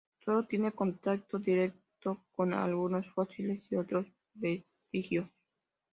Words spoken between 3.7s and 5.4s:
y otros vestigios.